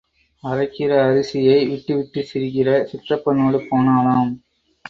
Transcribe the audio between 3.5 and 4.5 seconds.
போனாளாம்.